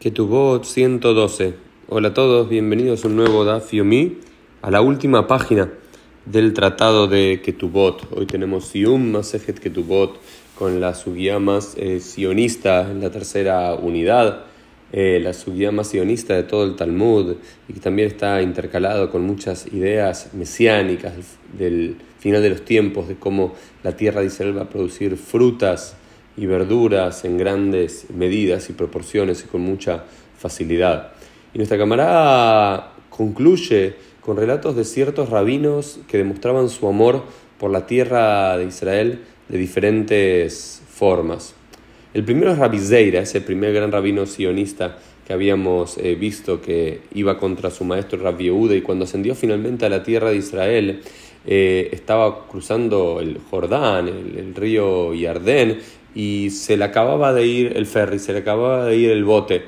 [0.00, 1.56] Ketubot 112.
[1.88, 4.16] Hola a todos, bienvenidos a un nuevo Daf Yomi,
[4.62, 5.70] a la última página
[6.24, 8.08] del tratado de Ketubot.
[8.10, 10.18] Hoy tenemos Sium Masejet Ketubot
[10.54, 14.46] con la suguía más eh, sionista, la tercera unidad,
[14.90, 17.36] eh, la suguía más sionista de todo el Talmud
[17.68, 21.12] y que también está intercalado con muchas ideas mesiánicas
[21.58, 25.94] del final de los tiempos, de cómo la tierra de Israel va a producir frutas
[26.40, 30.04] y verduras en grandes medidas y proporciones y con mucha
[30.38, 31.12] facilidad.
[31.52, 37.24] Y nuestra camarada concluye con relatos de ciertos rabinos que demostraban su amor
[37.58, 41.54] por la tierra de Israel de diferentes formas.
[42.14, 47.02] El primero es Rabbi Zeira, ese primer gran rabino sionista que habíamos eh, visto que
[47.12, 51.02] iba contra su maestro Rabbi Yehuda y cuando ascendió finalmente a la tierra de Israel,
[51.46, 55.78] eh, estaba cruzando el Jordán, el, el río Yardén,
[56.14, 59.64] y se le acababa de ir el ferry, se le acababa de ir el bote.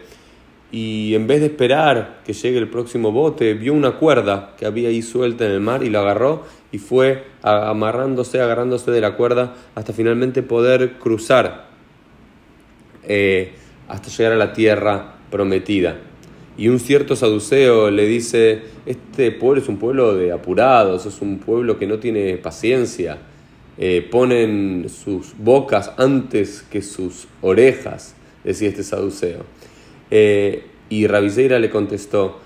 [0.70, 4.88] Y en vez de esperar que llegue el próximo bote, vio una cuerda que había
[4.88, 9.54] ahí suelta en el mar y la agarró y fue amarrándose, agarrándose de la cuerda
[9.74, 11.66] hasta finalmente poder cruzar
[13.04, 13.52] eh,
[13.88, 15.98] hasta llegar a la tierra prometida.
[16.57, 21.38] Y un cierto saduceo le dice, este pueblo es un pueblo de apurados, es un
[21.38, 23.18] pueblo que no tiene paciencia
[23.78, 28.14] eh, ponen sus bocas antes que sus orejas,
[28.45, 29.45] decía este saduceo.
[30.10, 32.38] Eh, y Rabiseira le contestó,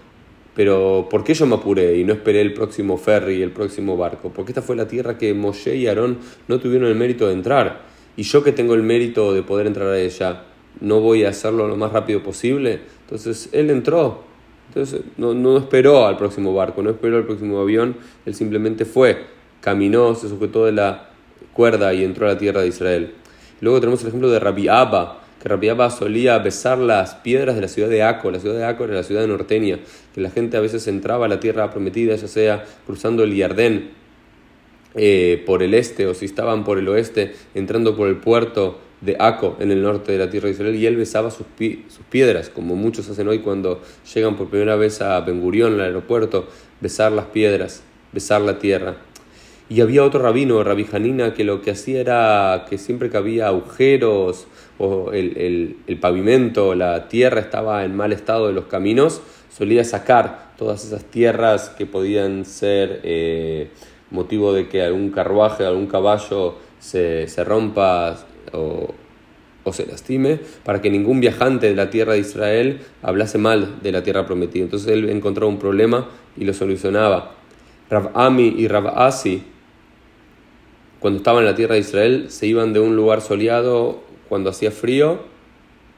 [0.55, 4.31] pero ¿por qué yo me apuré y no esperé el próximo ferry el próximo barco?
[4.33, 6.19] Porque esta fue la tierra que Moshe y Aarón
[6.49, 7.83] no tuvieron el mérito de entrar.
[8.17, 10.45] Y yo que tengo el mérito de poder entrar a ella,
[10.81, 12.81] no voy a hacerlo lo más rápido posible.
[13.03, 14.23] Entonces él entró.
[14.69, 19.25] Entonces no, no esperó al próximo barco, no esperó al próximo avión, él simplemente fue,
[19.61, 21.11] caminó, se sujetó de la
[21.53, 23.15] cuerda y entró a la tierra de Israel.
[23.61, 27.63] Luego tenemos el ejemplo de Rabbi Abba, que Rabbi Abba solía besar las piedras de
[27.63, 28.31] la ciudad de Aco.
[28.31, 29.79] La ciudad de Aco era la ciudad de norteña,
[30.15, 33.91] que la gente a veces entraba a la tierra prometida, ya sea cruzando el Yardén
[34.95, 39.17] eh, por el este o si estaban por el oeste, entrando por el puerto de
[39.19, 41.47] Aco en el norte de la tierra de Israel y él besaba sus,
[41.89, 43.83] sus piedras, como muchos hacen hoy cuando
[44.15, 46.49] llegan por primera vez a Ben Gurión, al aeropuerto,
[46.81, 47.83] besar las piedras,
[48.13, 48.97] besar la tierra.
[49.69, 53.49] Y había otro rabino, Rabbi Janina, que lo que hacía era que siempre que había
[53.49, 54.47] agujeros
[54.79, 60.85] o el, pavimento, la tierra estaba en mal estado de los caminos, solía sacar todas
[60.85, 63.71] esas tierras que podían ser eh,
[64.13, 68.17] motivo de que algún carruaje, algún caballo se, rompa
[68.53, 68.95] o,
[69.65, 73.91] o, se lastime, para que ningún viajante de la tierra de Israel hablase mal de
[73.91, 74.63] la tierra prometida.
[74.63, 77.33] Entonces él encontraba un problema y lo solucionaba.
[77.91, 79.43] Rav Ami y Rav Asi
[81.07, 84.73] cuando estaban en la tierra de Israel, se iban de un lugar soleado cuando hacía
[84.73, 85.21] frío,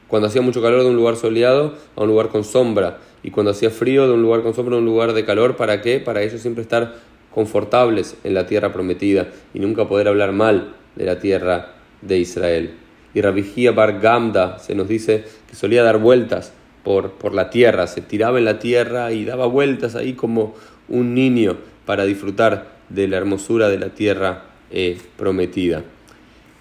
[0.07, 3.49] cuando hacía mucho calor de un lugar soleado a un lugar con sombra, y cuando
[3.49, 5.99] hacía frío de un lugar con sombra a un lugar de calor, ¿para qué?
[5.99, 6.93] Para ellos siempre estar
[7.33, 12.75] confortables en la tierra prometida y nunca poder hablar mal de la tierra de Israel.
[13.15, 16.53] Y Rabijía Bar Gamda se nos dice que solía dar vueltas
[16.83, 20.53] por, por la tierra, se tiraba en la tierra y daba vueltas ahí como
[20.87, 25.83] un niño para disfrutar de la hermosura de la tierra eh, prometida.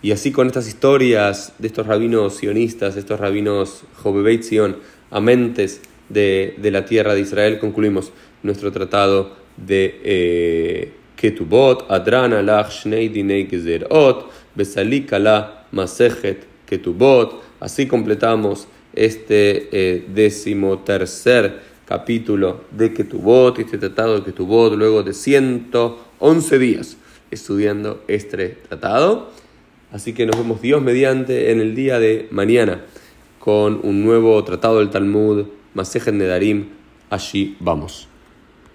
[0.00, 4.76] Y así con estas historias de estos rabinos sionistas, estos rabinos Jobebeit Sion,
[5.10, 12.84] amentes de, de, la tierra de Israel, concluimos nuestro tratado de eh, Ketubot, Adrana Lach
[12.84, 17.42] Shnei Dinei Gezerot, Besalikala Masejet Ketubot.
[17.58, 26.58] Así completamos este eh, decimotercer capítulo de Ketubot, este tratado de Ketubot, luego de 111
[26.58, 26.96] días
[27.30, 29.30] estudiando este tratado.
[29.92, 32.84] Así que nos vemos Dios mediante en el día de mañana
[33.38, 36.68] con un nuevo tratado del Talmud, Masejet Nedarim.
[37.10, 38.08] Allí vamos.